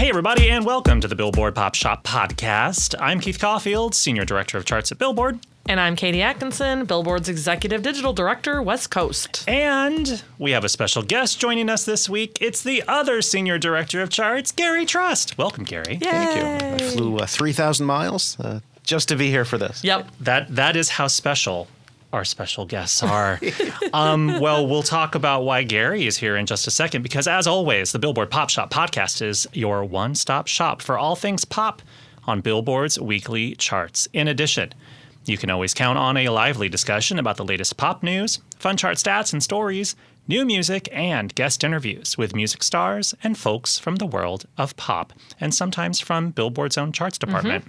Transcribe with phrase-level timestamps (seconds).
[0.00, 2.94] Hey, everybody, and welcome to the Billboard Pop Shop Podcast.
[2.98, 5.40] I'm Keith Caulfield, Senior Director of Charts at Billboard.
[5.68, 9.44] And I'm Katie Atkinson, Billboard's Executive Digital Director, West Coast.
[9.46, 12.38] And we have a special guest joining us this week.
[12.40, 15.36] It's the other Senior Director of Charts, Gary Trust.
[15.36, 15.98] Welcome, Gary.
[15.98, 16.86] Thank you.
[16.86, 19.84] I flew uh, 3,000 miles uh, just to be here for this.
[19.84, 20.08] Yep.
[20.18, 21.68] That That is how special
[22.12, 23.40] our special guests are.
[23.92, 27.46] um, well, we'll talk about why Gary is here in just a second, because as
[27.46, 31.82] always, the Billboard Pop Shop podcast is your one stop shop for all things pop
[32.26, 34.08] on Billboard's weekly charts.
[34.12, 34.72] In addition,
[35.24, 38.96] you can always count on a lively discussion about the latest pop news, fun chart
[38.96, 39.94] stats and stories,
[40.26, 45.12] new music, and guest interviews with music stars and folks from the world of pop,
[45.40, 47.64] and sometimes from Billboard's own charts department.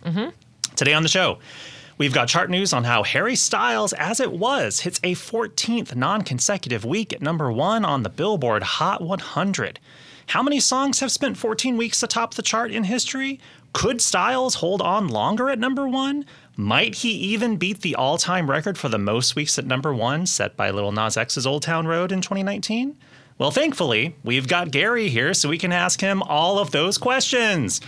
[0.75, 1.39] Today on the show,
[2.01, 6.23] we've got chart news on how Harry Styles, as it was, hits a 14th non
[6.23, 9.79] consecutive week at number one on the Billboard Hot 100.
[10.25, 13.39] How many songs have spent 14 weeks atop the chart in history?
[13.73, 16.25] Could Styles hold on longer at number one?
[16.55, 20.25] Might he even beat the all time record for the most weeks at number one
[20.25, 22.97] set by Lil Nas X's Old Town Road in 2019?
[23.37, 27.79] Well, thankfully, we've got Gary here so we can ask him all of those questions.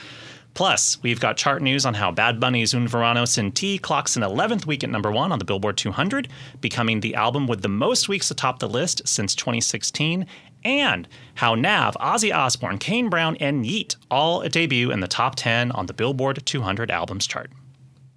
[0.54, 4.22] Plus, we've got chart news on how Bad Bunny's Un Verano Sin Ti clocks an
[4.22, 6.28] 11th week at number one on the Billboard 200,
[6.62, 10.28] becoming the album with the most weeks atop the list since 2016,
[10.64, 15.72] and how Nav, Ozzy Osbourne, Kane Brown, and Yeat all debut in the top 10
[15.72, 17.52] on the Billboard 200 albums chart.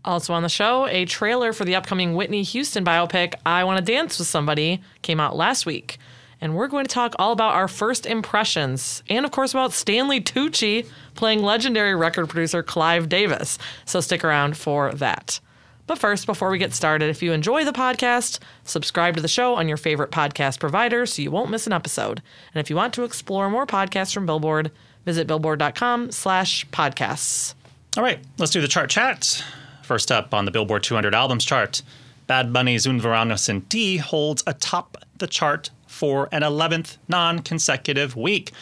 [0.04, 3.92] Also on the show, a trailer for the upcoming Whitney Houston biopic, I Want to
[3.92, 5.98] Dance with Somebody, came out last week.
[6.40, 10.20] And we're going to talk all about our first impressions and, of course, about Stanley
[10.20, 13.58] Tucci playing legendary record producer Clive Davis.
[13.84, 15.40] So stick around for that.
[15.86, 19.54] But first, before we get started, if you enjoy the podcast, subscribe to the show
[19.54, 22.20] on your favorite podcast provider so you won't miss an episode.
[22.52, 24.72] And if you want to explore more podcasts from Billboard,
[25.04, 27.54] visit billboard.com slash podcasts.
[27.96, 29.42] All right, let's do the chart chat.
[29.82, 31.82] First up on the Billboard 200 albums chart,
[32.26, 38.16] Bad Bunny's Un Verano Sin Ti holds atop the chart for an 11th non consecutive
[38.16, 38.52] week.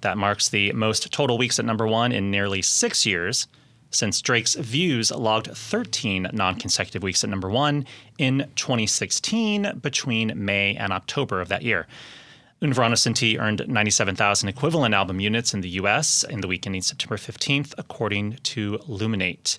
[0.00, 3.46] That marks the most total weeks at number one in nearly six years,
[3.90, 7.86] since Drake's Views logged 13 non consecutive weeks at number one
[8.18, 11.86] in 2016 between May and October of that year.
[12.62, 16.66] Un Verano Sin Ti earned 97,000 equivalent album units in the US in the week
[16.66, 19.58] ending September 15th, according to Luminate.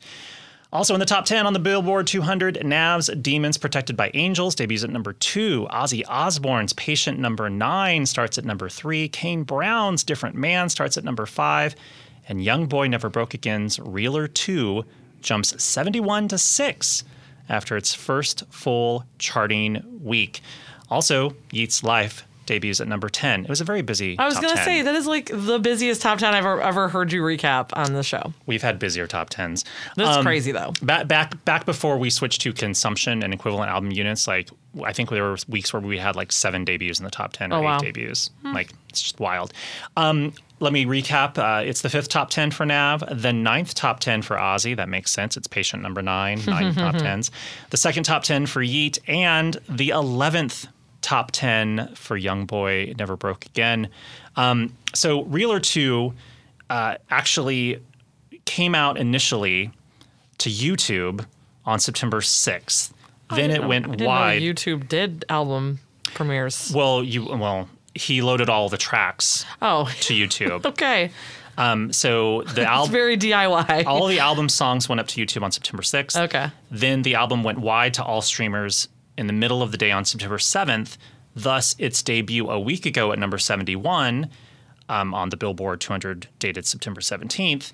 [0.76, 4.84] Also in the top 10 on the Billboard 200, Nav's Demons Protected by Angels debuts
[4.84, 5.70] at number two.
[5.72, 9.08] Ozzy Osbourne's Patient number nine starts at number three.
[9.08, 11.78] Kane Brown's Different Man starts at number five.
[12.28, 14.84] And YoungBoy Never Broke Again's Realer 2
[15.22, 17.04] jumps 71 to 6
[17.48, 20.42] after its first full charting week.
[20.90, 23.44] Also, Yeat's Lyfe debuts at number 10.
[23.44, 26.02] It was a very busy I was going to say, that is like the busiest
[26.02, 28.34] top 10 I've ever, ever heard you recap on the show.
[28.46, 29.64] We've had busier top 10s.
[29.96, 30.74] That's Um, crazy, though.
[30.82, 34.50] Back back back before we switched to consumption and equivalent album units, like
[34.84, 37.52] I think there were weeks where we had like seven debuts in the top ten
[37.54, 37.78] or Oh, eight wow.
[37.80, 38.30] debuts.
[38.44, 39.54] Like it's just wild.
[39.98, 41.38] Um, let me recap.
[41.38, 44.76] Uh, it's the fifth top ten for Nav, the ninth top ten for Ozzy.
[44.76, 45.36] That makes sense.
[45.38, 47.30] It's patient number nine, nine top tens.
[47.72, 50.68] The second top ten for Yeat, and the eleventh
[51.06, 53.90] top ten for YoungBoy Never Broke Again.
[54.36, 56.14] Um, so Realer Two
[56.70, 57.80] uh, actually
[58.46, 59.72] came out initially
[60.40, 61.26] to YouTube
[61.66, 62.92] on September 6th.
[63.36, 64.42] then it I went didn't know wide.
[64.42, 65.80] YouTube did album
[66.14, 66.72] premieres.
[66.76, 70.66] well, you well, he loaded all the tracks Oh, to YouTube.
[70.74, 71.12] okay.
[71.58, 73.86] um, so the It's album very DIY.
[73.86, 76.20] all the album songs went up to YouTube on September 6th.
[76.26, 76.48] Okay.
[76.70, 80.06] Then the album went wide to all streamers in the middle of the day on
[80.06, 80.98] September 7th.
[81.36, 84.30] Thus, its debut a week ago at number 71
[84.88, 87.72] um, on the Billboard 200 dated September 17th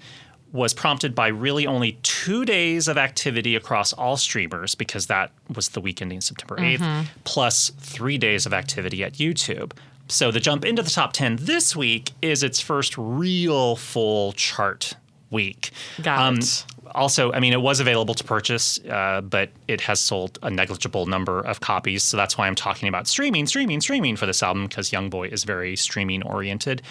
[0.51, 5.69] was prompted by really only two days of activity across all streamers because that was
[5.69, 9.71] the week ending September 8th, plus three days of activity at YouTube.
[10.09, 14.95] So the jump into the top 10 this week is its first real full chart
[15.29, 15.71] week.
[16.01, 16.65] Got it.
[16.95, 21.05] Also, I mean, it was available to purchase, uh, but it has sold a negligible
[21.05, 22.03] number of copies.
[22.03, 25.43] So that's why I'm talking about streaming, streaming, streaming for this album because Youngboy is
[25.43, 26.81] very streaming oriented.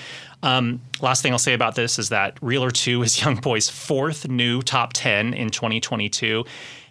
[0.43, 4.63] Um, last thing I'll say about this is that Realer 2 is Youngboy's fourth new
[4.63, 6.45] top 10 in 2022.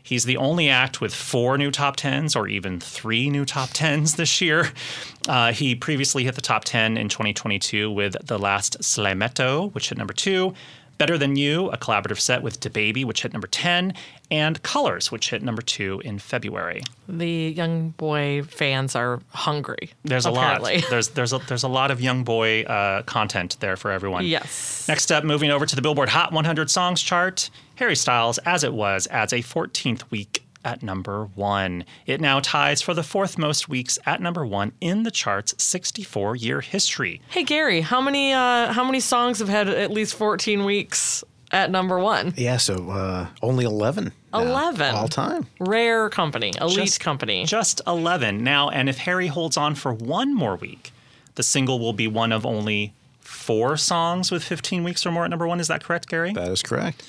[0.10, 4.16] He's the only act with four new top 10s or even three new top 10s
[4.16, 4.72] this year.
[5.28, 9.98] Uh, he previously hit the top 10 in 2022 with The Last Slimeto, which hit
[10.00, 10.56] number two.
[11.00, 13.94] Better Than You, a collaborative set with DaBaby, which hit number 10,
[14.30, 16.84] and Colors, which hit number two in February.
[17.08, 19.92] The young boy fans are hungry.
[20.04, 20.62] There's a lot.
[20.90, 24.26] There's there's a, there's a lot of young boy uh, content there for everyone.
[24.26, 24.88] Yes.
[24.90, 28.74] Next up, moving over to the Billboard Hot 100 Songs chart, Harry Styles, as it
[28.74, 31.84] was, adds a 14th week at number one.
[32.06, 36.36] It now ties for the fourth most weeks at number one in the chart's 64
[36.36, 37.22] year history.
[37.30, 41.72] Hey Gary, how many uh, how many songs have had at least 14 weeks at
[41.72, 42.34] number one?
[42.38, 44.12] Yeah, so uh, only 11.
[44.32, 44.96] now, 11.
[44.96, 45.48] All time.
[45.60, 47.46] Rare company, elite Just- company.
[47.46, 48.44] Just 11.
[48.44, 50.92] Now, and if Harry holds on for one more week,
[51.36, 55.30] the single will be one of only four songs with 15 weeks or more at
[55.32, 55.60] number one.
[55.60, 56.34] Is that correct, Gary?
[56.34, 57.04] That is correct.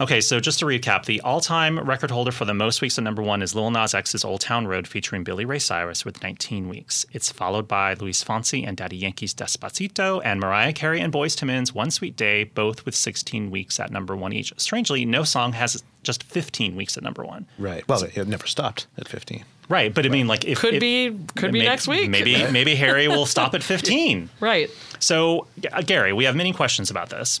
[0.00, 3.22] Okay, so just to recap, the all-time record holder for the most weeks at number
[3.22, 7.06] one is Lil Nas X's "Old Town Road" featuring Billy Ray Cyrus with 19 weeks.
[7.12, 11.46] It's followed by Luis Fonsi and Daddy Yankee's "Despacito" and Mariah Carey and Boyz II
[11.46, 14.52] Men's "One Sweet Day," both with 16 weeks at number one each.
[14.56, 17.46] Strangely, no song has just 15 weeks at number one.
[17.56, 17.86] Right.
[17.86, 19.44] Well, it never stopped at 15.
[19.68, 22.10] Right, but I mean, like, if Could if- be could be may- next week.
[22.10, 24.28] Maybe maybe Harry will stop at 15.
[24.40, 24.70] Right.
[24.98, 27.40] So, uh, Gary, we have many questions about this.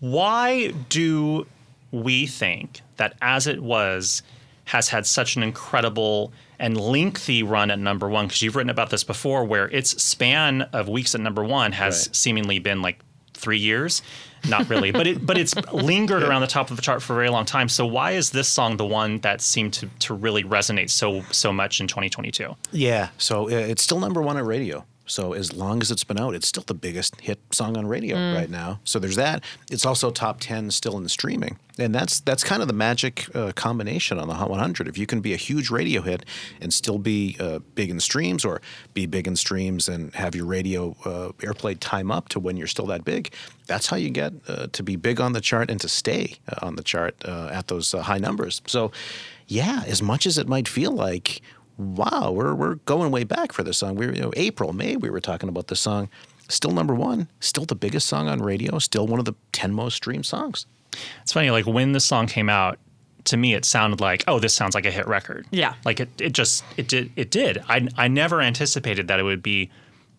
[0.00, 1.46] Why do
[2.02, 4.22] we think that As It Was
[4.66, 8.26] has had such an incredible and lengthy run at number one?
[8.26, 12.06] Because you've written about this before, where its span of weeks at number one has
[12.08, 12.16] Right.
[12.16, 12.98] seemingly been like
[13.34, 14.02] three years.
[14.48, 17.16] Not really, but it but it's lingered around the top of the chart for a
[17.16, 17.68] very long time.
[17.68, 21.52] So why is this song the one that seemed to to really resonate so so
[21.52, 22.54] much in 2022?
[22.72, 23.08] Yeah.
[23.18, 24.84] So uh, it's still number one on radio.
[25.06, 28.16] So as long as it's been out, it's still the biggest hit song on radio
[28.34, 28.80] right now.
[28.84, 29.44] So there's that.
[29.70, 33.26] It's also top ten still in the streaming, and that's that's kind of the magic
[33.34, 34.88] uh, combination on the Hot 100.
[34.88, 36.24] If you can be a huge radio hit
[36.60, 38.60] and still be uh, big in streams, or
[38.94, 42.66] be big in streams and have your radio uh, airplay time up to when you're
[42.66, 43.32] still that big,
[43.66, 46.66] that's how you get uh, to be big on the chart and to stay uh,
[46.66, 48.62] on the chart uh, at those uh, high numbers.
[48.66, 48.90] So,
[49.46, 51.40] yeah, as much as it might feel like
[51.78, 53.94] wow, we're we're going way back for this song.
[53.96, 56.08] We were, you know, April, May, we were talking about this song.
[56.48, 59.94] Still number one, still the biggest song on radio, still one of the ten most
[59.96, 60.66] streamed songs.
[61.22, 62.78] It's funny, like when the song came out,
[63.24, 65.46] to me it sounded like, oh, this sounds like a hit record.
[65.50, 65.74] Yeah.
[65.84, 67.62] Like it, it just it did it did.
[67.68, 69.70] I I never anticipated that it would be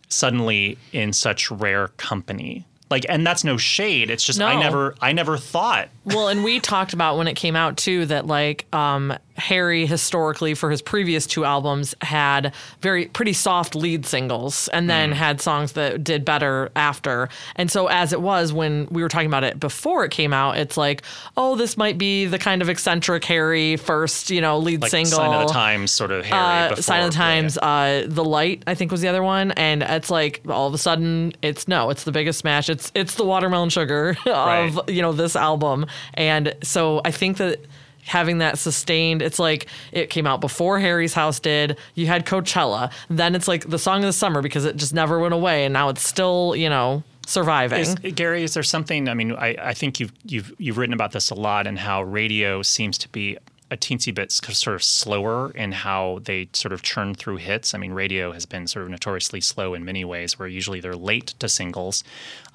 [0.10, 2.65] suddenly in such rare company.
[2.89, 4.10] Like and that's no shade.
[4.10, 7.56] It's just I never I never thought Well, and we talked about when it came
[7.56, 13.34] out too that like um, Harry historically for his previous two albums had very pretty
[13.34, 17.30] soft lead singles and then had songs that did better after.
[17.56, 20.57] And so as it was when we were talking about it before it came out,
[20.57, 21.03] it's like,
[21.38, 25.17] oh, this might be the kind of eccentric Harry first, you know, lead like single.
[25.17, 26.82] Sign of the Times sort of Harry Uh, before.
[26.84, 27.41] Sign of the yeah, yeah.
[27.41, 30.74] Times, uh, The Light, I think was the other one, and it's like all of
[30.74, 32.70] a sudden, it's no, it's the biggest smash.
[32.70, 34.89] It's it's the watermelon sugar of Right.
[34.89, 37.60] you know this album, and so I think that
[38.08, 41.78] having that sustained, it's like it came out before Harry's House did.
[41.96, 45.20] You had Coachella, then it's like the song of the summer because it just never
[45.20, 47.82] went away, and now it's still you know surviving.
[47.82, 49.08] Is, Gary, is there something?
[49.08, 52.02] I mean, I, I think you've you've you've written about this a lot, and how
[52.04, 53.38] radio seems to be
[53.70, 57.74] a teensy bit sort of slower in how they sort of churn through hits.
[57.74, 60.96] I mean, radio has been sort of notoriously slow in many ways, where usually they're
[60.96, 62.04] late to singles,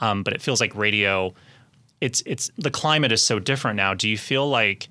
[0.00, 1.34] um, but it feels like radio.
[2.00, 3.94] It's it's the climate is so different now.
[3.94, 4.88] Do you feel like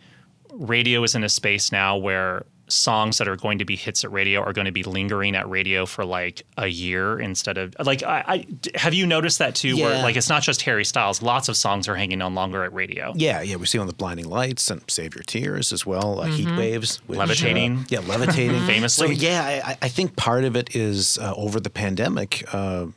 [0.54, 4.12] radio is in a space now where songs that are going to be hits at
[4.12, 8.02] radio are going to be lingering at radio for like a year instead of like
[8.04, 11.50] I, I have you noticed that too where like it's not just Harry Styles lots
[11.50, 14.30] of songs are hanging on longer at radio Yeah, yeah, we see on the Blinding
[14.30, 17.86] Lights and Save Your Tears as well, uh, Heat Waves, which, uh, Levitating.
[17.90, 19.08] yeah, levitating, Famously.
[19.08, 22.88] So yeah, I, I think part of it is uh, over the pandemic, uh,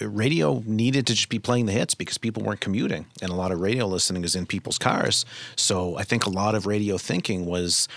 [0.00, 3.52] radio needed to just be playing the hits because people weren't commuting, and a lot
[3.52, 5.24] of radio listening is in people's cars.
[5.56, 7.88] So I think a lot of radio thinking was,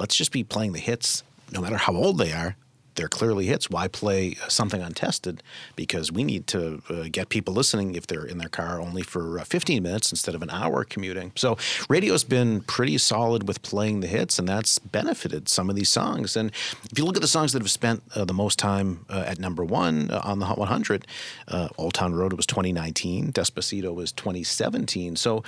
[0.00, 2.56] let's just be playing the hits, no matter how old they are.
[2.96, 3.70] they're clearly hits.
[3.70, 5.42] Why play something untested?
[5.76, 9.38] Because we need to uh, get people listening if they're in their car only for
[9.38, 11.32] uh, 15 minutes instead of an hour commuting.
[11.34, 11.56] So
[11.88, 16.36] radio's been pretty solid with playing the hits, and that's benefited some of these songs.
[16.36, 16.50] And
[16.90, 19.38] if you look at the songs that have spent uh, the most time uh, at
[19.38, 21.06] number one uh, on the Hot 100,
[21.48, 25.16] uh, Old Town Road was 2019, Despacito was 2017.
[25.16, 25.42] So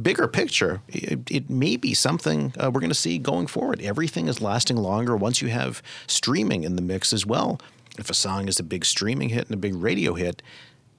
[0.00, 3.80] bigger picture, it, it may be something uh, we're going to see going forward.
[3.82, 7.60] Everything is lasting longer once you have streaming in the mix as well.
[7.98, 10.42] If a song is a big streaming hit and a big radio hit,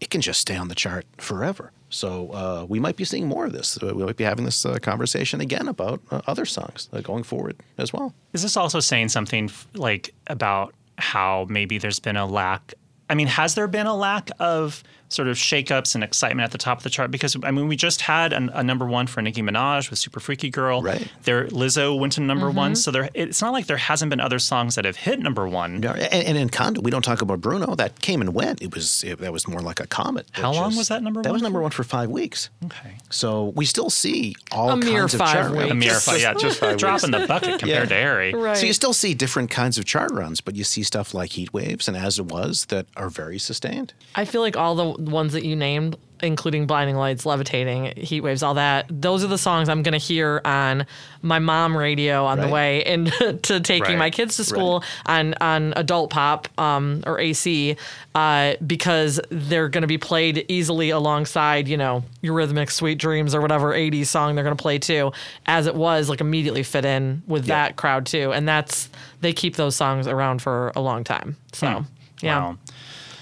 [0.02, 1.72] it can just stay on the chart forever.
[1.90, 3.82] So uh, we might be seeing more of this.
[3.82, 7.24] Uh, we might be having this uh, conversation again about uh, other songs uh, going
[7.24, 8.14] forward as well.
[8.34, 12.74] Is this also saying something f- like about how maybe there's been a lack?
[13.10, 16.58] I mean, has there been a lack of sort of shakeups and excitement at the
[16.58, 17.12] top of the chart?
[17.12, 20.20] Because I mean, we just had an, a number one for Nicki Minaj with "Super
[20.20, 21.08] Freaky Girl." Right.
[21.24, 22.72] There, Lizzo went to number one.
[22.72, 22.76] Mm-hmm.
[22.76, 25.82] So there, it's not like there hasn't been other songs that have hit number one.
[25.84, 27.76] Yeah, and, and Encanto, we don't talk about Bruno.
[27.76, 28.62] That came and went.
[28.62, 30.28] It was it, that was more like a comet.
[30.32, 32.50] How long just- was that number That one That was number one for five weeks.
[32.66, 32.96] Okay.
[33.10, 35.72] So we still see all A mere kinds of five chart weeks.
[35.72, 37.04] A mere five, yeah, just five drop weeks.
[37.04, 37.86] in the bucket compared Yeah.
[37.86, 38.34] to Harry.
[38.34, 38.58] Right.
[38.58, 41.52] So you still see different kinds of chart runs, but you see stuff like heat
[41.54, 43.94] waves and as it was that are very sustained.
[44.16, 48.44] I feel like all the ones that you named, including Blinding Lights, Levitating, Heat Waves,
[48.44, 50.86] all that, those are the songs I'm going to hear on
[51.22, 52.52] my mom radio on the Right.
[52.52, 53.98] way into taking Right.
[53.98, 57.78] my kids to school on, on adult pop um, or AC
[58.16, 63.40] uh, because they're going to be played easily alongside, you know, Eurythmic Sweet Dreams or
[63.40, 65.14] whatever 80s song they're going to play too,
[65.46, 67.56] as it was like immediately fit in with Yeah.
[67.68, 68.34] that crowd too.
[68.34, 68.90] And that's,
[69.22, 71.38] they keep those songs around for a long time.
[71.54, 71.86] So,
[72.22, 72.40] yeah.
[72.40, 72.58] Wow.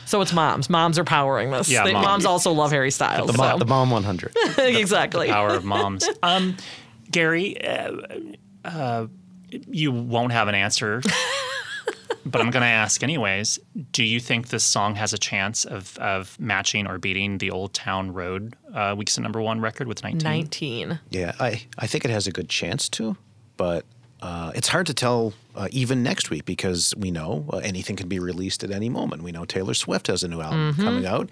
[0.07, 0.69] So it's moms.
[0.69, 1.69] Moms are powering this.
[1.69, 2.07] Yeah, They- moms.
[2.07, 2.25] moms.
[2.25, 3.27] also love Harry Styles.
[3.27, 3.43] The, so.
[3.43, 4.35] Mom, the Mom 100.
[4.57, 5.27] exactly.
[5.27, 6.07] the Power of moms.
[6.23, 6.55] Um,
[7.11, 7.91] Gary, uh,
[8.65, 9.07] uh,
[9.49, 11.01] you won't have an answer,
[12.25, 13.59] but I'm going to ask anyways.
[13.91, 17.73] Do you think this song has a chance of, of matching or beating the Old
[17.73, 20.23] Town Road uh, weeks at number one record with 19?
[20.23, 20.99] 19.
[21.11, 23.15] Yeah, I, I think it has a good chance to,
[23.57, 23.85] but
[24.21, 28.07] uh, it's hard to tell uh, even next week because we know uh, anything can
[28.07, 29.23] be released at any moment.
[29.23, 31.29] We know Taylor Swift has a new album coming out.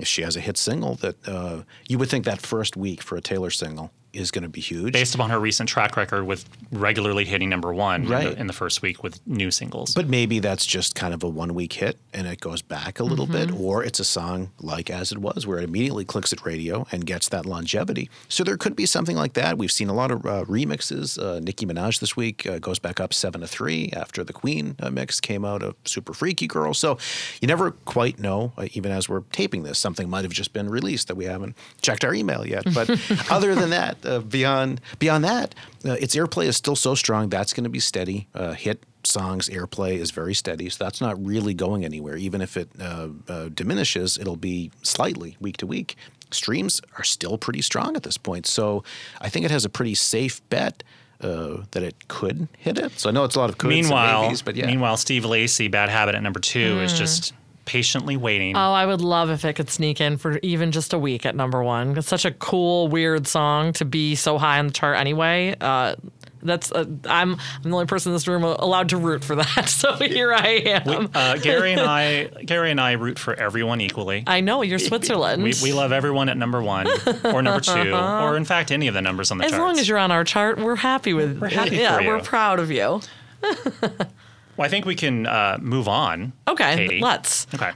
[0.00, 3.16] If she has a hit single, that uh, you would think that first week for
[3.16, 4.92] a Taylor single is going to be huge.
[4.92, 8.52] Based upon her recent track record with regularly hitting number one in, the, in the
[8.52, 9.94] first week with new singles.
[9.94, 13.04] But maybe that's just kind of a one week hit and it goes back a
[13.04, 16.44] little bit, or it's a song like As It Was, where it immediately clicks at
[16.44, 18.08] radio and gets that longevity.
[18.28, 19.58] So there could be something like that.
[19.58, 21.22] We've seen a lot of uh, remixes.
[21.22, 23.46] Uh, Nicki Minaj this week uh, goes back up seven to
[23.92, 26.74] after the Queen uh, mix came out of Super Freaky Girl.
[26.74, 26.98] So
[27.40, 30.68] you never quite know, uh, even as we're taping this, something might have just been
[30.68, 32.64] released that we haven't checked our email yet.
[32.72, 32.90] But
[33.30, 37.28] other than that, uh, beyond beyond that, uh, its airplay is still so strong.
[37.28, 38.28] That's going to be steady.
[38.34, 42.16] Uh, hit songs airplay is very steady, so that's not really going anywhere.
[42.16, 45.96] Even if it uh, diminishes, it'll be slightly week to week.
[46.30, 48.84] Streams are still pretty strong at this point, so
[49.20, 50.82] I think it has a pretty safe bet.
[51.20, 52.92] Uh, that it could hit it.
[52.98, 54.66] So I know it's a lot of coulds meanwhile, and maybes, but yeah.
[54.66, 57.32] meanwhile, Steve Lacy, Bad Habit at number two, is just
[57.64, 58.56] patiently waiting.
[58.56, 61.36] Oh, I would love if it could sneak in for even just a week at
[61.36, 61.98] number one.
[61.98, 65.54] It's such a cool, weird song to be so high on the chart anyway.
[65.60, 65.96] Uh,
[66.42, 69.68] that's uh, I'm I'm the only person in this room allowed to root for that.
[69.78, 71.10] So here I am.
[71.14, 74.24] uh, Gary and I, Gary and I root for everyone equally.
[74.26, 75.42] I know you're Switzerland.
[75.42, 76.88] We, we love everyone at number one
[77.24, 79.52] or number two, or in fact any of the numbers on the chart.
[79.52, 79.68] as charts.
[79.68, 81.38] long as you're on our chart, we're happy with.
[81.38, 82.08] We're happy yeah, for you.
[82.08, 83.00] we're proud of you.
[84.58, 86.32] well, I think we can uh, move on.
[86.48, 87.00] Okay, Katie.
[87.00, 87.46] let's.
[87.54, 87.70] Okay.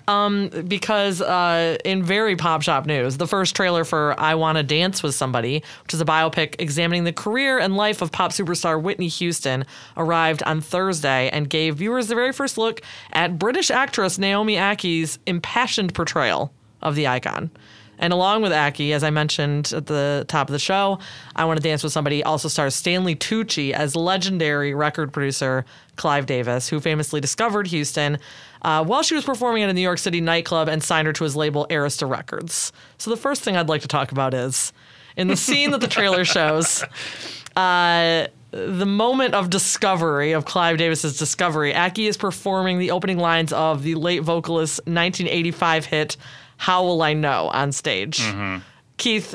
[0.62, 5.01] because uh, in very pop shop news, the first trailer for I Want to Dance
[5.03, 9.07] with Somebody, which is a biopic examining the career and life of pop superstar Whitney
[9.09, 9.65] Houston,
[9.97, 12.81] arrived on Thursday and gave viewers the very first look
[13.12, 17.51] at British actress Naomi Ackie's impassioned portrayal of the icon.
[18.02, 20.99] And along with Ackie, as I mentioned at the top of the show,
[21.37, 26.26] I Want to Dance with Somebody also stars Stanley Tucci as legendary record producer Clive
[26.26, 28.18] Davis, who famously discovered Houston
[28.62, 31.23] uh, while she was performing at a New York City nightclub and signed her to
[31.23, 32.73] his label Arista Records.
[32.99, 34.73] So the first thing I'd like to talk about is
[35.16, 36.85] in the scene that the trailer shows.
[37.54, 43.52] Uh, the moment of discovery of Clive Davis's discovery, Ackie is performing the opening lines
[43.52, 46.16] of the late vocalist's 1985 hit
[46.62, 48.23] "How Will I Know" on stage.
[48.97, 49.35] Keith,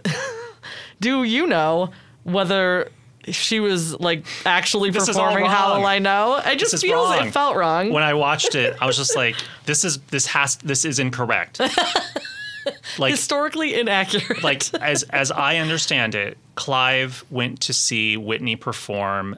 [1.01, 1.89] do you know
[2.23, 2.89] whether
[3.29, 5.77] she was like actually This performing "How.
[5.77, 6.39] Will I Know"?
[6.45, 7.27] i just is feels wrong.
[7.27, 7.91] it felt wrong.
[7.91, 11.59] when I watched it, I was just like, "This is this has this is incorrect."
[12.97, 14.43] like Historically inaccurate.
[14.43, 19.37] like as as I understand it, Clive went to see Whitney perform,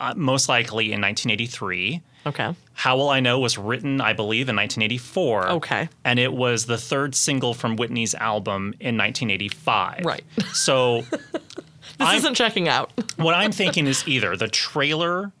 [0.00, 2.02] uh, most likely in 1983.
[2.28, 2.54] Okay.
[2.74, 5.48] How Will I Know was written, I believe, in 1984.
[5.50, 5.88] Okay.
[6.04, 10.04] And it was the third single from Whitney's album in 1985.
[10.04, 10.22] Right.
[10.52, 12.92] So This I'm- isn't checking out.
[13.16, 15.32] what I'm thinking is either the trailer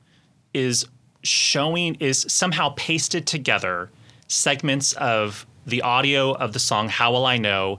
[0.52, 0.86] is
[1.22, 3.90] showing is somehow pasted together
[4.26, 7.78] segments of the audio of the song How Will I Know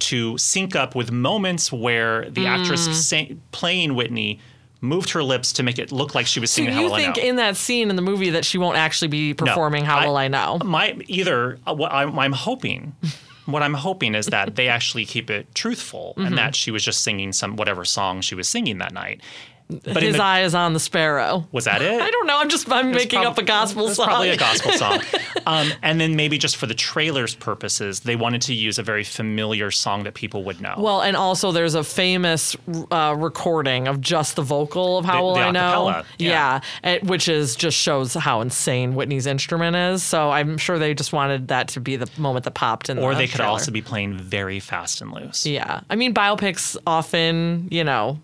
[0.00, 2.60] to sync up with moments where the Mm.
[2.60, 4.38] actress sang, playing Whitney
[4.80, 6.96] moved her lips to make it look like she was So singing How you Will
[6.96, 7.28] think I Know.
[7.28, 10.16] in that scene in the movie that she won't actually be No, performing How Will
[10.16, 10.58] I Know?
[10.64, 12.94] My either uh, what I'm, I'm hoping,
[13.46, 16.26] what I'm hoping is that they actually keep it truthful Mm-hmm.
[16.26, 19.20] and that she was just singing some whatever song she was singing that night.
[19.70, 21.46] But His the, eye is on the sparrow.
[21.52, 22.00] was that it?
[22.00, 22.38] I don't know.
[22.38, 24.06] I'm just I'm making prob- up a gospel song.
[24.06, 25.00] Probably a gospel song.
[25.46, 29.04] um, and then maybe just for the trailer's purposes, they wanted to use a very
[29.04, 30.74] familiar song that people would know.
[30.78, 32.56] Well, and also there's a famous
[32.90, 35.60] uh, recording of just the vocal of How The- Will the I Know?
[35.92, 36.60] acapella, yeah.
[36.82, 40.02] it- which is just shows how insane Whitney's instrument is.
[40.02, 43.12] So I'm sure they just wanted that to be the moment that popped in or
[43.12, 43.50] the they could trailer.
[43.50, 45.44] also be playing very fast and loose.
[45.44, 45.80] Yeah.
[45.90, 48.18] I mean, biopics often, you know,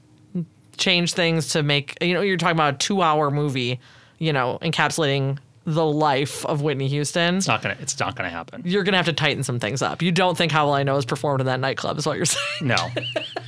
[0.76, 3.80] change things to make, you know, you're talking about a two hour movie,
[4.18, 7.36] you know, encapsulating the life of Whitney Houston.
[7.36, 7.76] It's not gonna.
[7.80, 8.62] It's not gonna happen.
[8.64, 10.02] You're going to have to tighten some things up.
[10.02, 12.26] You don't think How Will I Know is performed in that nightclub, is what you're
[12.26, 12.44] saying.
[12.62, 12.76] No,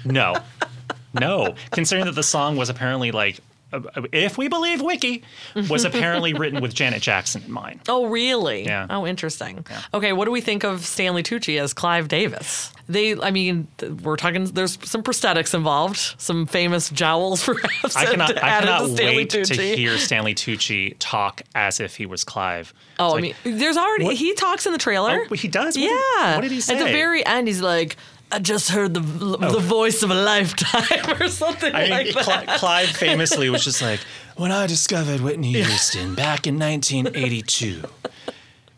[0.04, 0.35] no,
[1.14, 1.54] no.
[1.73, 3.40] Considering that the song was apparently like,
[3.73, 3.80] Uh,
[4.12, 5.25] if we believe Wiki,
[5.68, 7.80] was apparently written with Janet Jackson in mind.
[7.88, 8.64] Oh, really?
[8.64, 8.87] Yeah.
[8.88, 9.64] Oh, interesting.
[9.92, 12.73] Okay, what do we think of Stanley Tucci as Clive Davis?
[12.88, 13.66] They, I mean,
[14.04, 14.44] we're talking.
[14.44, 17.96] There's some prosthetics involved, some famous jowls, perhaps.
[17.96, 18.37] I cannot.
[18.37, 19.75] I cannot to Stanley wait to Tucci.
[19.75, 22.73] hear Stanley Tucci talk as if he was Clive.
[23.00, 25.26] Oh, I mean, there's already he talks in the trailer.
[25.28, 25.76] Oh, he does?
[25.76, 25.88] What yeah.
[26.28, 26.75] did- what did he say?
[26.75, 27.96] At the very end, he's like,
[28.33, 32.47] "I just heard the the voice of a lifetime" or something I mean, like that.
[32.47, 34.00] Cli- Clive famously was just like,
[34.37, 37.83] when I discovered Whitney Houston back in 1982.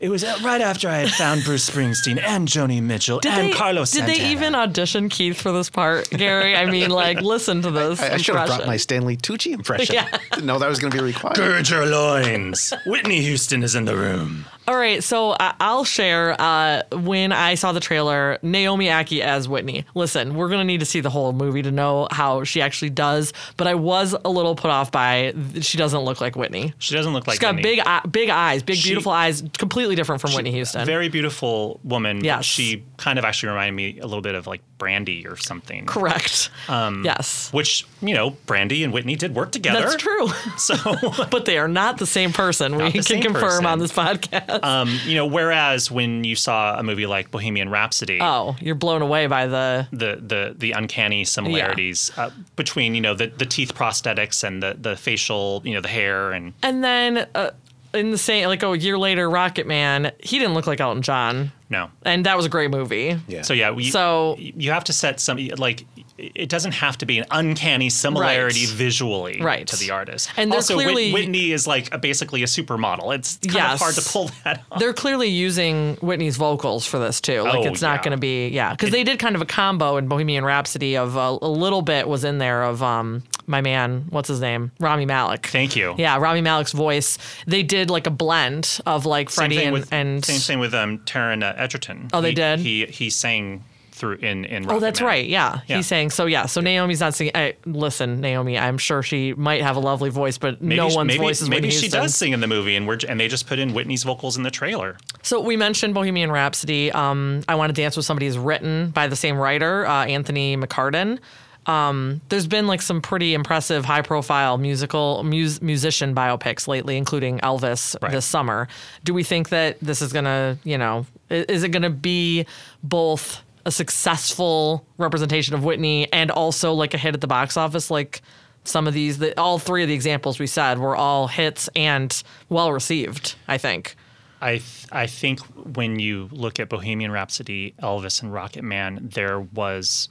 [0.00, 3.48] It was uh, right after I had found Bruce Springsteen and Joni Mitchell Did and
[3.48, 4.18] they, Carlos did Santana.
[4.18, 6.54] they even audition Keith for this part, Gary?
[6.54, 8.00] I mean, like, listen to this.
[8.00, 9.94] I, I should have brought my Stanley Tucci impression.
[9.96, 10.06] Yeah.
[10.30, 11.34] Didn't know that was going to be required.
[11.34, 12.72] Gird your loins.
[12.86, 14.44] Whitney Houston is in the room.
[14.68, 19.48] All right, so I- I'll share uh, when I saw the trailer, Naomi Ackie as
[19.48, 19.86] Whitney.
[19.94, 23.32] Listen, we're gonna need to see the whole movie to know how she actually does,
[23.56, 26.74] but I was a little put off by she doesn't look like Whitney.
[26.78, 27.62] She doesn't look like She's got Whitney.
[27.62, 30.84] big, eye- big eyes, big, She- beautiful eyes, completely different from Whitney Houston.
[30.84, 32.18] Very beautiful woman.
[32.18, 32.44] but Yes.
[32.44, 35.86] She kind of actually reminded me a little bit of like Brandy or something.
[35.86, 36.50] Correct.
[36.68, 39.80] yes, Which, you know, Brandy and Whitney did work together.
[39.80, 40.28] that's true.
[40.56, 40.76] So,
[41.30, 42.76] but they are not the same person.
[42.76, 43.66] we can confirm person.
[43.66, 44.62] on this podcast.
[44.64, 49.02] um, you know, whereas when you saw a movie like Bohemian Rhapsody, oh, you're blown
[49.02, 49.86] away by the.
[49.92, 54.76] the the the uncanny similarities uh, between you know the the teeth prosthetics and the
[54.78, 57.50] the facial you know the hair and And then uh,
[57.94, 61.52] in the same, like a year later, Rocket Man, he didn't look like Elton John.
[61.70, 61.90] No.
[62.04, 63.18] And that was a great movie.
[63.28, 63.42] Yeah.
[63.42, 65.84] So yeah, we, So- you have to set some like
[66.16, 68.74] it doesn't have to be an uncanny similarity Right.
[68.74, 69.66] visually Right.
[69.68, 70.30] to the artist.
[70.36, 73.14] And also, clearly- Whitney is like a, basically a supermodel.
[73.14, 73.74] It's kind Yes.
[73.74, 74.80] of hard to pull that off.
[74.80, 77.42] They're clearly using Whitney's vocals for this too.
[77.42, 78.02] Like Oh, it's not yeah.
[78.02, 81.16] going to be yeah, because they did kind of a combo in Bohemian Rhapsody of
[81.16, 85.06] uh, a little bit was in there of um my man, what's his name, Rami
[85.06, 85.46] Malek.
[85.46, 85.94] Thank you.
[85.96, 87.16] Yeah, Rami Malek's voice.
[87.46, 90.74] They did like a blend of like Freddie thing and, with and same thing with
[90.74, 92.08] um Taron uh, Egerton.
[92.12, 92.58] Oh, they He- did?
[92.60, 94.70] He he sang through in in.
[94.70, 95.26] Oh, that's right.
[95.26, 95.60] Yeah.
[95.66, 95.76] Yeah.
[95.78, 96.26] he's saying so.
[96.26, 97.32] Yeah, so Naomi's not singing.
[97.34, 100.94] I, listen, Naomi, I'm sure she might have a lovely voice, but Maybe, no she-
[100.96, 102.02] one's maybe, voice is maybe Whitney she Houston.
[102.02, 104.44] does sing in the movie, and we're and they just put in Whitney's vocals in
[104.44, 104.96] the trailer.
[105.22, 106.92] So we mentioned Bohemian Rhapsody.
[106.92, 110.56] Um, I Want to Dance with Somebody is written by the same writer, uh, Anthony
[110.56, 111.18] McCarten.
[111.66, 117.94] Um, there's been like some pretty impressive, high-profile musical mus- musician biopics lately, including Elvis
[118.00, 118.10] Right.
[118.12, 118.68] this summer.
[119.04, 122.46] Do we think that this is gonna, you know, is it gonna be
[122.82, 127.90] both a successful representation of Whitney and also like a hit at the box office,
[127.90, 128.22] like?
[128.64, 132.22] Some of these, the, all three of the examples we said were all hits and
[132.50, 133.34] well received.
[133.46, 133.96] I think.
[134.42, 135.40] I th- I think
[135.74, 140.10] when you look at Bohemian Rhapsody, Elvis, and Rocket Man, there was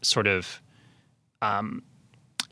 [0.00, 0.60] sort of
[1.42, 1.82] um,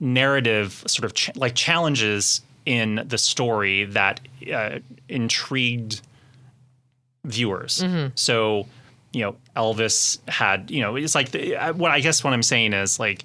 [0.00, 4.20] narrative, sort of ch- like challenges in the story that
[4.52, 6.02] uh, intrigued
[7.24, 7.82] viewers.
[8.14, 8.66] So,
[9.12, 12.42] you know, Elvis had, you know, it's like the, uh, what I guess what I'm
[12.42, 13.24] saying is like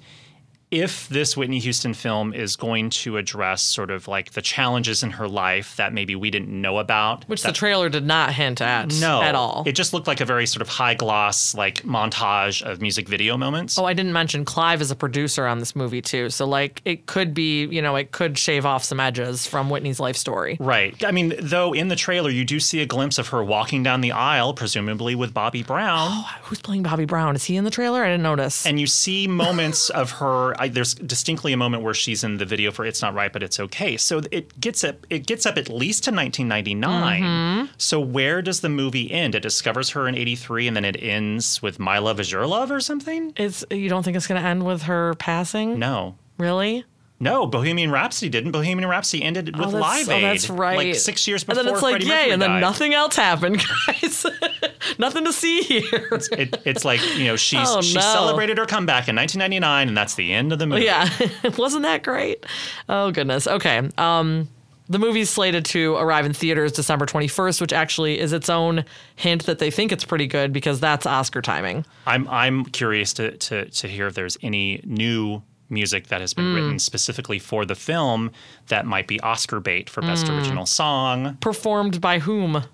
[0.80, 5.10] if this Whitney Houston film is going to address sort of like the challenges in
[5.12, 8.60] her life that maybe we didn't know about, Which that- the trailer did not hint
[8.60, 9.62] at no at all.
[9.66, 13.36] It just looked like a very sort of high gloss like montage of music video
[13.36, 13.78] moments.
[13.78, 16.30] Oh, I didn't mention Clive is a producer on this movie too.
[16.30, 20.00] So like it could be, you know, it could shave off some edges from Whitney's
[20.00, 20.56] life story.
[20.60, 21.02] Right.
[21.04, 24.00] I mean, though in the trailer you do see a glimpse of her walking down
[24.00, 26.08] the aisle, presumably with Bobby Brown.
[26.12, 27.34] Oh, Who's playing Bobby Brown?
[27.36, 28.02] Is he in the trailer?
[28.04, 28.66] I didn't notice.
[28.66, 32.44] and you see moments of her I, there's distinctly a moment where she's in the
[32.44, 35.56] video for it's not right but it's okay so it gets up it gets up
[35.56, 37.72] at least to 1999 Mm-hmm.
[37.78, 41.62] so where does the movie end it discovers her in 83 and then it ends
[41.62, 44.46] with my love is your love or something It's you don't think it's going to
[44.46, 45.78] end with her passing?
[45.78, 46.84] no Really?
[47.18, 50.76] No Bohemian Rhapsody didn't Bohemian Rhapsody ended with oh, Live oh, Aid that's right.
[50.76, 52.60] like six years and before then it's like, Freddie yay, Mercury and then died.
[52.60, 54.26] nothing else happened, guys.
[54.98, 56.08] nothing to see here.
[56.32, 58.00] It, it's like you know she's Oh, she no.
[58.00, 61.08] celebrated her comeback in 1999 and that's the end of the movie yeah,
[61.58, 62.44] wasn't that great?
[62.88, 63.46] Oh goodness.
[63.46, 63.88] Okay.
[63.98, 64.48] Um,
[64.88, 68.84] the movie's slated to arrive in theaters December 21st, which actually is its own
[69.16, 71.84] hint that they think it's pretty good because that's Oscar timing.
[72.06, 76.46] I'm I'm curious to to to hear if there's any new music that has been
[76.46, 76.54] Mm.
[76.54, 78.30] written specifically for the film
[78.68, 80.36] that might be Oscar bait for best Mm.
[80.38, 81.36] original song.
[81.40, 82.64] Performed by whom?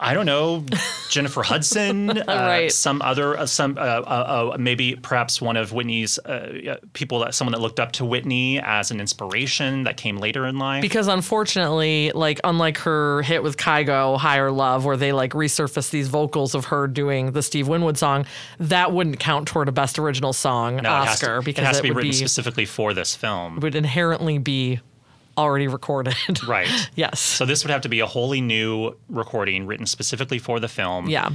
[0.03, 0.65] I don't know,
[1.09, 2.71] Jennifer Hudson, uh, Right.
[2.71, 7.35] some other uh, some uh, uh, uh, maybe perhaps one of Whitney's uh, people that
[7.35, 10.81] someone that looked up to Whitney as an inspiration that came later in life.
[10.81, 16.07] Because unfortunately, like unlike her hit with Kygo, Higher Love, where they like resurfaced these
[16.07, 18.25] vocals of her doing the Steve Winwood song,
[18.59, 21.65] that wouldn't count toward a best original song No, it has to- Oscar it because
[21.65, 23.59] has to it be would written be specifically for this film.
[23.59, 24.79] would inherently be
[25.37, 26.15] already recorded.
[26.47, 26.69] Right.
[26.95, 27.19] yes.
[27.19, 31.07] So this would have to be a wholly new recording written specifically for the film.
[31.09, 31.29] yeah.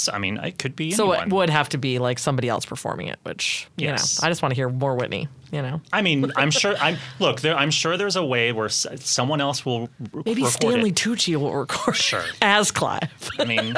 [0.00, 1.26] So, I mean, it could be So anyone.
[1.28, 4.22] it would have to be like somebody else performing it, which you Yes.
[4.22, 5.26] know, I just want to hear more Whitney.
[5.50, 6.76] You know, I mean, I'm sure.
[6.76, 7.40] I'm look.
[7.40, 10.90] There, I'm sure there's a way where s- someone else will r- maybe record Stanley
[10.90, 10.94] it.
[10.94, 12.22] Tucci will record Sure.
[12.42, 13.10] as Clive.
[13.40, 13.74] I mean,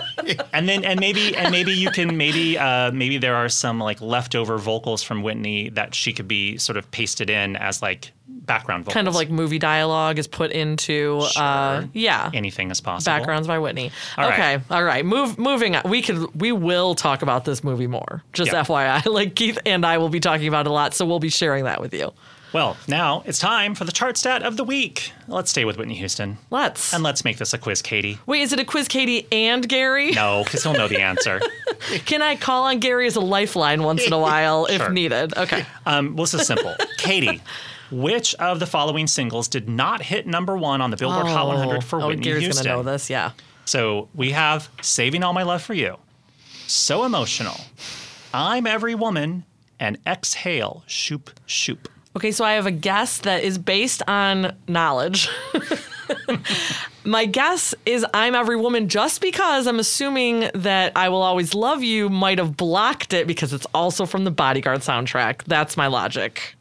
[0.53, 4.03] and then and maybe and maybe you can maybe uh, maybe there are some like
[4.03, 8.85] leftover vocals from Whitney that she could be sort of pasted in as like background
[8.85, 8.95] vocals.
[8.95, 13.17] kind of like movie dialogue is put into uh yeah anything is possible.
[13.17, 14.57] backgrounds by whitney All right.
[14.57, 18.23] okay all right move moving on we could we will talk about this movie more
[18.33, 18.63] just Yeah.
[18.65, 21.29] fyi like keith and i will be talking about it a lot so we'll be
[21.29, 22.13] sharing that with you
[22.53, 25.13] Well, now it's time for the chart stat of the week.
[25.29, 28.19] Let's stay with Whitney Houston let's and let's make this a quiz, Katie.
[28.27, 31.41] wait is it a quiz katie and gary No, because he'll know the answer.
[32.07, 34.91] can i call on gary as a lifeline once in a while if Sure.
[34.91, 36.75] needed okay Um, well, this is simple.
[36.99, 37.41] Katie,
[37.91, 41.83] which of the following singles did not hit number one on the Billboard Hot 100
[41.85, 42.67] for oh Whitney gary's Houston?
[42.67, 43.33] gonna know this yeah
[43.65, 45.97] So we have Saving All My Love for You,
[46.67, 47.61] So Emotional,
[48.33, 49.45] I'm Every Woman,
[49.79, 51.89] and Exhale, Shoop Shoop.
[52.17, 55.29] Okay, so I have a guess that is based on knowledge.
[57.05, 61.83] My guess is I'm Every Woman just because I'm assuming that I Will Always Love
[61.83, 65.45] You might have blocked it because it's also from the Bodyguard soundtrack.
[65.45, 66.57] That's my logic.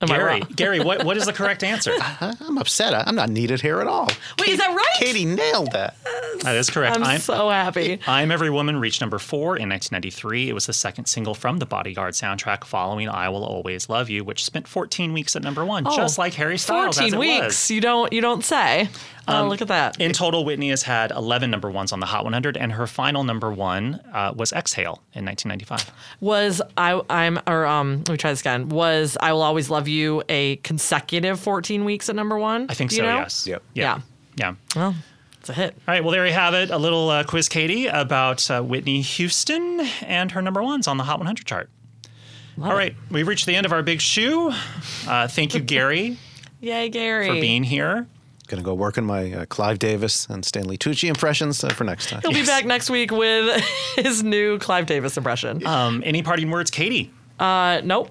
[0.00, 0.48] Am I Gary, wrong?
[0.54, 1.92] Gary, what, what is the correct answer?
[2.20, 2.94] I'm upset.
[2.94, 4.08] I- I'm not needed here at all.
[4.38, 4.86] Wait, is that right?
[4.98, 5.96] Katie nailed that.
[6.42, 6.96] That is correct.
[6.96, 7.98] I'm, I'm, so happy.
[8.06, 10.48] I'm Every Woman reached number four in 1993.
[10.48, 14.24] It was the second single from the Bodyguard soundtrack following I Will Always Love You,
[14.24, 16.96] which spent 14 weeks at number one, just like Harry Styles.
[16.98, 17.44] 14 as it Oh, weeks.
[17.46, 17.70] Was.
[17.70, 18.88] You don't you don't say.
[19.30, 20.00] Oh, look at that.
[20.00, 23.24] In total, Whitney has had 11 number ones on the Hot 100, and her final
[23.24, 25.92] number one uh, was Exhale in 1995.
[26.20, 28.68] was I I'm or um let me try this again.
[28.70, 32.66] Was I Will Always Love You a consecutive 14 weeks at number 1?
[32.70, 33.18] I think Do so, you know?
[33.18, 33.46] yes.
[33.46, 33.62] Yep.
[33.74, 34.00] Yeah.
[34.36, 34.54] Yeah.
[34.76, 34.94] Well,
[35.48, 35.74] it's a hit.
[35.86, 36.70] All right, well, there you have it.
[36.70, 41.04] A little uh, quiz, Katie, about uh, Whitney Houston and her number ones on the
[41.04, 41.70] Hot 100 chart.
[42.60, 44.52] All right, we've reached the end of our big shoe.
[45.06, 46.18] Uh, thank you, Gary,
[46.60, 47.28] Yay, Gary.
[47.28, 48.06] for being here.
[48.48, 52.08] Gonna go work on my uh, Clive Davis and Stanley Tucci impressions uh, for next
[52.08, 52.20] time.
[52.22, 53.62] He'll be back next week with
[53.96, 55.64] his new Clive Davis impression.
[55.66, 57.12] Um, any parting words, Katie?
[57.38, 58.10] Uh, nope.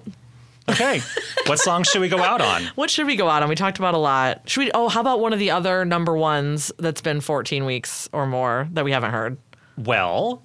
[0.68, 1.00] Okay.
[1.46, 2.62] what song should we go out on?
[2.74, 3.48] What should we go out on?
[3.48, 4.42] We talked about a lot.
[4.48, 4.70] Should we?
[4.72, 8.68] Oh, how about one of the other number ones that's been 14 weeks or more
[8.72, 9.36] that we haven't heard?
[9.76, 10.42] Well,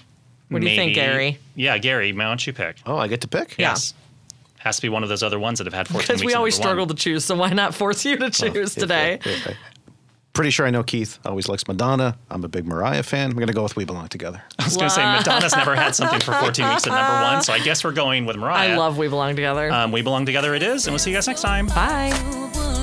[0.49, 1.39] What do you think, Gary?
[1.55, 2.77] Yeah, Gary, why don't you pick?
[2.85, 3.55] Oh, I get to pick.
[3.57, 3.69] Yeah.
[3.71, 3.93] Yes.
[4.59, 6.57] Has to be one of those other ones that have had 14 Because we always
[6.57, 6.87] number one.
[6.87, 9.19] struggle to choose, so why not force you to oh, choose If- today?
[9.25, 9.55] if I-
[10.33, 12.17] pretty sure I know Keith always likes Madonna.
[12.29, 13.31] I'm a big Mariah fan.
[13.31, 14.41] I'm gonna go with We Belong Together.
[14.59, 17.41] I was going to say Madonna's never had something for 14 weeks at number one,
[17.43, 18.73] so I guess we're going with Mariah.
[18.73, 19.71] I love We Belong Together.
[19.71, 20.53] Um, we belong together.
[20.55, 21.67] It is, and we'll see you guys next time.
[21.67, 22.82] Bye.